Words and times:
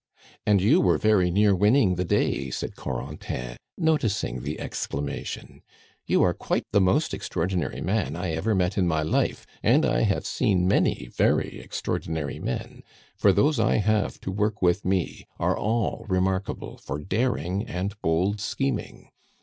"And 0.47 0.61
you 0.63 0.81
were 0.81 0.97
very 0.97 1.29
near 1.29 1.53
winning 1.55 1.93
the 1.93 2.03
day!" 2.03 2.49
said 2.49 2.75
Corentin, 2.75 3.55
noticing 3.77 4.41
the 4.41 4.59
exclamation. 4.59 5.61
"You 6.07 6.23
are 6.23 6.33
quite 6.33 6.63
the 6.71 6.81
most 6.81 7.13
extraordinary 7.13 7.81
man 7.81 8.15
I 8.15 8.31
ever 8.31 8.55
met 8.55 8.79
in 8.79 8.87
my 8.87 9.03
life, 9.03 9.45
and 9.61 9.85
I 9.85 10.01
have 10.01 10.25
seen 10.25 10.67
many 10.67 11.07
very 11.13 11.59
extraordinary 11.61 12.39
men, 12.39 12.81
for 13.15 13.31
those 13.31 13.59
I 13.59 13.75
have 13.75 14.19
to 14.21 14.31
work 14.31 14.59
with 14.59 14.83
me 14.83 15.27
are 15.37 15.55
all 15.55 16.07
remarkable 16.09 16.77
for 16.77 16.97
daring 16.97 17.67
and 17.67 17.93
bold 18.01 18.39
scheming. 18.41 19.11